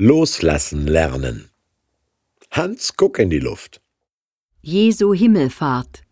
Loslassen 0.00 0.86
lernen. 0.86 1.50
Hans, 2.52 2.94
guck 2.96 3.18
in 3.18 3.30
die 3.30 3.40
Luft. 3.40 3.80
Jesu 4.62 5.12
Himmelfahrt 5.12 6.02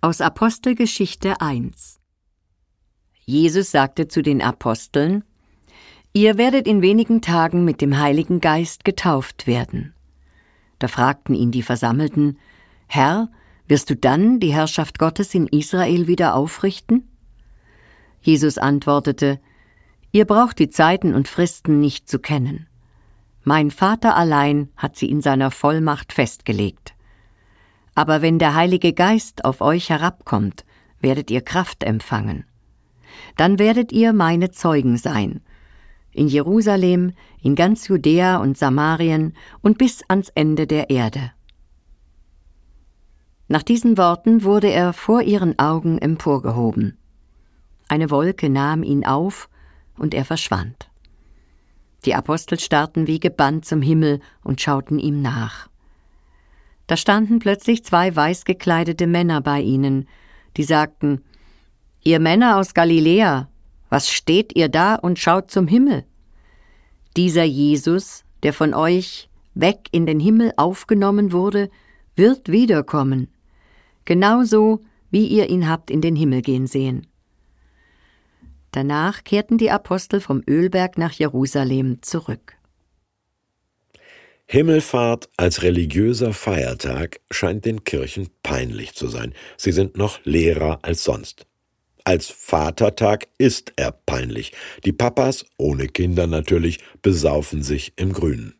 aus 0.00 0.22
Apostelgeschichte 0.22 1.42
1 1.42 2.00
Jesus 3.26 3.70
sagte 3.70 4.08
zu 4.08 4.22
den 4.22 4.40
Aposteln, 4.40 5.24
Ihr 6.14 6.38
werdet 6.38 6.66
in 6.66 6.80
wenigen 6.80 7.20
Tagen 7.20 7.66
mit 7.66 7.82
dem 7.82 7.98
Heiligen 7.98 8.40
Geist 8.40 8.82
getauft 8.86 9.46
werden. 9.46 9.92
Da 10.78 10.88
fragten 10.88 11.34
ihn 11.34 11.50
die 11.50 11.62
Versammelten, 11.62 12.38
Herr, 12.86 13.30
wirst 13.68 13.90
du 13.90 13.94
dann 13.94 14.40
die 14.40 14.54
Herrschaft 14.54 14.98
Gottes 14.98 15.34
in 15.34 15.48
Israel 15.48 16.06
wieder 16.06 16.34
aufrichten? 16.34 17.10
Jesus 18.22 18.56
antwortete, 18.56 19.38
Ihr 20.12 20.24
braucht 20.24 20.58
die 20.58 20.70
Zeiten 20.70 21.12
und 21.12 21.28
Fristen 21.28 21.78
nicht 21.78 22.08
zu 22.08 22.18
kennen. 22.18 22.68
Mein 23.44 23.70
Vater 23.70 24.16
allein 24.16 24.70
hat 24.76 24.96
sie 24.96 25.10
in 25.10 25.20
seiner 25.20 25.50
Vollmacht 25.50 26.14
festgelegt. 26.14 26.94
Aber 27.94 28.22
wenn 28.22 28.38
der 28.38 28.54
Heilige 28.54 28.94
Geist 28.94 29.44
auf 29.44 29.60
euch 29.60 29.90
herabkommt, 29.90 30.64
werdet 31.00 31.30
ihr 31.30 31.42
Kraft 31.42 31.84
empfangen. 31.84 32.44
Dann 33.36 33.58
werdet 33.58 33.92
ihr 33.92 34.14
meine 34.14 34.50
Zeugen 34.50 34.96
sein, 34.96 35.42
in 36.10 36.28
Jerusalem, 36.28 37.12
in 37.42 37.54
ganz 37.54 37.88
Judäa 37.88 38.38
und 38.38 38.56
Samarien 38.56 39.34
und 39.60 39.78
bis 39.78 40.02
ans 40.08 40.30
Ende 40.30 40.66
der 40.66 40.88
Erde. 40.88 41.32
Nach 43.46 43.62
diesen 43.62 43.98
Worten 43.98 44.42
wurde 44.42 44.70
er 44.70 44.92
vor 44.92 45.22
ihren 45.22 45.58
Augen 45.58 45.98
emporgehoben. 45.98 46.96
Eine 47.88 48.10
Wolke 48.10 48.48
nahm 48.48 48.82
ihn 48.82 49.04
auf, 49.04 49.50
und 49.96 50.14
er 50.14 50.24
verschwand. 50.24 50.88
Die 52.04 52.14
Apostel 52.14 52.58
starrten 52.58 53.06
wie 53.06 53.20
gebannt 53.20 53.64
zum 53.64 53.80
Himmel 53.82 54.20
und 54.42 54.60
schauten 54.60 54.98
ihm 54.98 55.22
nach. 55.22 55.68
Da 56.86 56.96
standen 56.96 57.38
plötzlich 57.38 57.84
zwei 57.84 58.14
weiß 58.14 58.44
gekleidete 58.44 59.06
Männer 59.06 59.40
bei 59.40 59.60
ihnen, 59.60 60.06
die 60.56 60.64
sagten 60.64 61.22
Ihr 62.02 62.20
Männer 62.20 62.58
aus 62.58 62.74
Galiläa, 62.74 63.48
was 63.88 64.10
steht 64.10 64.54
ihr 64.54 64.68
da 64.68 64.96
und 64.96 65.18
schaut 65.18 65.50
zum 65.50 65.66
Himmel? 65.66 66.04
Dieser 67.16 67.44
Jesus, 67.44 68.24
der 68.42 68.52
von 68.52 68.74
euch 68.74 69.30
weg 69.54 69.88
in 69.92 70.04
den 70.04 70.20
Himmel 70.20 70.52
aufgenommen 70.56 71.32
wurde, 71.32 71.70
wird 72.16 72.50
wiederkommen, 72.50 73.28
genauso 74.04 74.80
wie 75.10 75.26
ihr 75.26 75.48
ihn 75.48 75.68
habt 75.68 75.90
in 75.90 76.00
den 76.00 76.16
Himmel 76.16 76.42
gehen 76.42 76.66
sehen. 76.66 77.06
Danach 78.74 79.22
kehrten 79.22 79.56
die 79.56 79.70
Apostel 79.70 80.20
vom 80.20 80.42
Ölberg 80.48 80.98
nach 80.98 81.12
Jerusalem 81.12 82.02
zurück. 82.02 82.56
Himmelfahrt 84.46 85.28
als 85.36 85.62
religiöser 85.62 86.32
Feiertag 86.32 87.20
scheint 87.30 87.66
den 87.66 87.84
Kirchen 87.84 88.30
peinlich 88.42 88.94
zu 88.94 89.06
sein. 89.06 89.32
Sie 89.56 89.70
sind 89.70 89.96
noch 89.96 90.18
leerer 90.24 90.80
als 90.82 91.04
sonst. 91.04 91.46
Als 92.02 92.30
Vatertag 92.30 93.28
ist 93.38 93.72
er 93.76 93.92
peinlich. 93.92 94.52
Die 94.84 94.92
Papas, 94.92 95.46
ohne 95.56 95.86
Kinder 95.86 96.26
natürlich, 96.26 96.80
besaufen 97.00 97.62
sich 97.62 97.92
im 97.94 98.12
Grünen. 98.12 98.56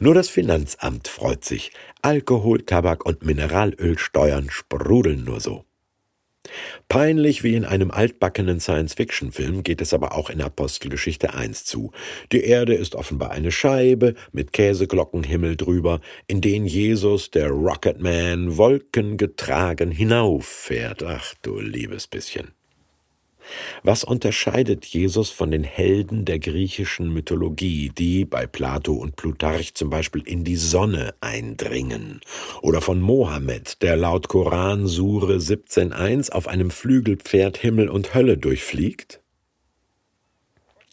Nur 0.00 0.12
das 0.12 0.28
Finanzamt 0.28 1.08
freut 1.08 1.46
sich. 1.46 1.72
Alkohol, 2.02 2.60
Tabak 2.60 3.06
und 3.06 3.24
Mineralölsteuern 3.24 4.50
sprudeln 4.50 5.24
nur 5.24 5.40
so. 5.40 5.64
Peinlich 6.88 7.42
wie 7.42 7.54
in 7.54 7.64
einem 7.64 7.90
altbackenen 7.90 8.60
Science-Fiction-Film 8.60 9.62
geht 9.62 9.80
es 9.80 9.92
aber 9.92 10.12
auch 10.16 10.30
in 10.30 10.40
Apostelgeschichte 10.40 11.34
1 11.34 11.64
zu. 11.64 11.92
Die 12.32 12.44
Erde 12.44 12.74
ist 12.74 12.94
offenbar 12.94 13.30
eine 13.30 13.52
Scheibe 13.52 14.14
mit 14.32 14.52
Käseglockenhimmel 14.52 15.56
drüber, 15.56 16.00
in 16.26 16.40
den 16.40 16.66
Jesus, 16.66 17.30
der 17.30 17.48
Rocketman, 17.48 18.56
wolkengetragen 18.56 19.90
hinauffährt. 19.90 21.02
Ach 21.02 21.34
du 21.42 21.60
liebes 21.60 22.06
bisschen. 22.06 22.57
Was 23.82 24.04
unterscheidet 24.04 24.84
Jesus 24.84 25.30
von 25.30 25.50
den 25.50 25.64
Helden 25.64 26.24
der 26.24 26.38
griechischen 26.38 27.12
Mythologie, 27.12 27.90
die 27.96 28.24
bei 28.24 28.46
Plato 28.46 28.94
und 28.94 29.16
Plutarch 29.16 29.74
zum 29.74 29.90
Beispiel 29.90 30.22
in 30.22 30.44
die 30.44 30.56
Sonne 30.56 31.14
eindringen? 31.20 32.20
Oder 32.62 32.80
von 32.80 33.00
Mohammed, 33.00 33.82
der 33.82 33.96
laut 33.96 34.28
Koran 34.28 34.86
Sure 34.86 35.36
17.1 35.36 36.30
auf 36.32 36.48
einem 36.48 36.70
Flügelpferd 36.70 37.58
Himmel 37.58 37.88
und 37.88 38.14
Hölle 38.14 38.38
durchfliegt? 38.38 39.20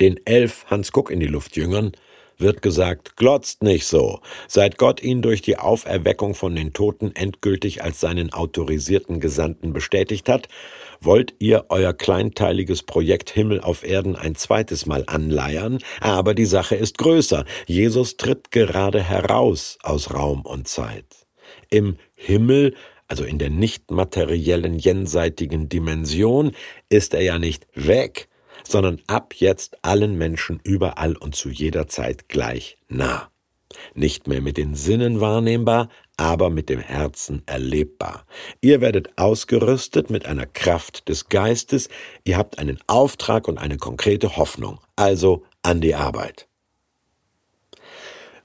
Den 0.00 0.18
elf 0.26 0.66
Hans 0.66 0.92
Guck 0.92 1.10
in 1.10 1.20
die 1.20 1.26
Luft 1.26 1.56
Jüngern 1.56 1.92
wird 2.42 2.62
gesagt, 2.62 3.16
glotzt 3.16 3.62
nicht 3.62 3.86
so. 3.86 4.20
Seit 4.48 4.76
Gott 4.76 5.02
ihn 5.02 5.22
durch 5.22 5.42
die 5.42 5.56
Auferweckung 5.56 6.34
von 6.34 6.54
den 6.54 6.72
Toten 6.72 7.14
endgültig 7.14 7.82
als 7.82 8.00
seinen 8.00 8.32
autorisierten 8.32 9.20
Gesandten 9.20 9.72
bestätigt 9.72 10.28
hat, 10.28 10.48
wollt 11.00 11.34
ihr 11.38 11.66
euer 11.68 11.92
kleinteiliges 11.92 12.82
Projekt 12.82 13.30
Himmel 13.30 13.60
auf 13.60 13.84
Erden 13.84 14.16
ein 14.16 14.34
zweites 14.34 14.86
Mal 14.86 15.04
anleiern, 15.06 15.78
aber 16.00 16.34
die 16.34 16.44
Sache 16.44 16.76
ist 16.76 16.98
größer. 16.98 17.44
Jesus 17.66 18.16
tritt 18.16 18.50
gerade 18.50 19.02
heraus 19.02 19.78
aus 19.82 20.12
Raum 20.12 20.42
und 20.42 20.68
Zeit. 20.68 21.06
Im 21.70 21.96
Himmel 22.14 22.74
also 23.12 23.24
in 23.24 23.38
der 23.38 23.50
nicht 23.50 23.90
materiellen 23.90 24.78
jenseitigen 24.78 25.68
Dimension, 25.68 26.52
ist 26.88 27.12
er 27.12 27.20
ja 27.20 27.38
nicht 27.38 27.66
weg, 27.74 28.30
sondern 28.72 29.00
ab 29.06 29.34
jetzt 29.36 29.76
allen 29.82 30.16
Menschen 30.16 30.60
überall 30.64 31.16
und 31.16 31.36
zu 31.36 31.50
jeder 31.50 31.86
Zeit 31.86 32.28
gleich 32.28 32.78
nah. 32.88 33.28
Nicht 33.94 34.26
mehr 34.26 34.40
mit 34.40 34.56
den 34.56 34.74
Sinnen 34.74 35.20
wahrnehmbar, 35.20 35.88
aber 36.16 36.50
mit 36.50 36.68
dem 36.68 36.80
Herzen 36.80 37.42
erlebbar. 37.46 38.26
Ihr 38.60 38.80
werdet 38.80 39.16
ausgerüstet 39.18 40.10
mit 40.10 40.26
einer 40.26 40.46
Kraft 40.46 41.08
des 41.08 41.28
Geistes, 41.28 41.88
ihr 42.24 42.36
habt 42.36 42.58
einen 42.58 42.78
Auftrag 42.86 43.48
und 43.48 43.58
eine 43.58 43.78
konkrete 43.78 44.36
Hoffnung, 44.36 44.80
also 44.96 45.44
an 45.62 45.80
die 45.80 45.94
Arbeit. 45.94 46.48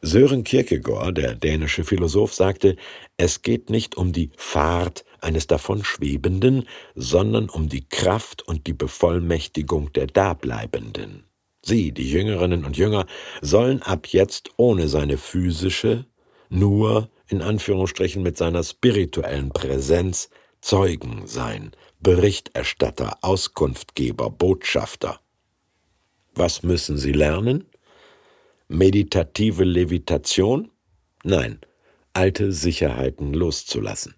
Sören 0.02 0.44
Kierkegaard, 0.44 1.18
der 1.18 1.36
dänische 1.36 1.84
Philosoph, 1.84 2.34
sagte, 2.34 2.76
es 3.18 3.42
geht 3.42 3.70
nicht 3.70 3.98
um 3.98 4.14
die 4.14 4.32
Fahrt 4.38 5.04
eines 5.22 5.48
Davonschwebenden, 5.48 6.68
sondern 6.96 7.50
um 7.50 7.68
die 7.68 7.88
Kraft 7.88 8.48
und 8.48 8.68
die 8.68 8.74
Bevollmächtigung 8.74 9.92
der 9.94 10.08
Dableibenden. 10.08 11.24
Sie, 11.64 11.92
die 11.92 12.10
Jüngerinnen 12.10 12.64
und 12.64 12.78
Jünger, 12.78 13.08
sollen 13.42 13.82
ab 13.82 14.08
jetzt 14.08 14.52
ohne 14.58 14.88
seine 14.88 15.18
physische, 15.18 16.06
nur 16.50 17.10
in 17.28 17.42
Anführungsstrichen 17.42 18.22
mit 18.22 18.38
seiner 18.38 18.64
spirituellen 18.64 19.50
Präsenz 19.50 20.30
Zeugen 20.62 21.28
sein, 21.28 21.72
Berichterstatter, 22.00 23.18
Auskunftgeber, 23.22 24.30
Botschafter. 24.30 25.20
Was 26.36 26.64
müssen 26.64 26.98
sie 26.98 27.12
lernen? 27.12 27.66
Meditative 28.70 29.64
Levitation? 29.64 30.72
Nein, 31.24 31.60
alte 32.14 32.52
Sicherheiten 32.52 33.34
loszulassen. 33.34 34.16